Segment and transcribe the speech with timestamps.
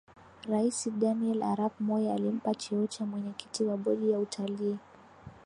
[0.49, 4.77] Raisi Daniel Arap Moi alimpa cheocha mwenyekiti wa bodi ya utalii